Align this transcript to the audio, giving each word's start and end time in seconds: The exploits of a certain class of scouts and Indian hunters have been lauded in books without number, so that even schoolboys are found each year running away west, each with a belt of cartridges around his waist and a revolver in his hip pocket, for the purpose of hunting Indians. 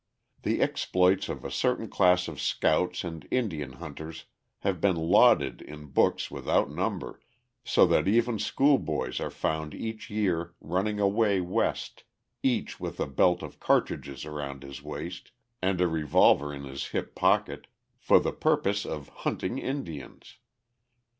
The 0.41 0.63
exploits 0.63 1.29
of 1.29 1.45
a 1.45 1.51
certain 1.51 1.87
class 1.87 2.27
of 2.27 2.41
scouts 2.41 3.03
and 3.03 3.27
Indian 3.29 3.73
hunters 3.73 4.25
have 4.61 4.81
been 4.81 4.95
lauded 4.95 5.61
in 5.61 5.91
books 5.91 6.31
without 6.31 6.71
number, 6.71 7.21
so 7.63 7.85
that 7.85 8.07
even 8.07 8.39
schoolboys 8.39 9.19
are 9.19 9.29
found 9.29 9.75
each 9.75 10.09
year 10.09 10.55
running 10.59 10.99
away 10.99 11.39
west, 11.39 12.03
each 12.41 12.79
with 12.79 12.99
a 12.99 13.05
belt 13.05 13.43
of 13.43 13.59
cartridges 13.59 14.25
around 14.25 14.63
his 14.63 14.81
waist 14.81 15.31
and 15.61 15.79
a 15.79 15.87
revolver 15.87 16.51
in 16.51 16.63
his 16.63 16.87
hip 16.87 17.13
pocket, 17.13 17.67
for 17.99 18.19
the 18.19 18.33
purpose 18.33 18.87
of 18.87 19.09
hunting 19.09 19.59
Indians. 19.59 20.37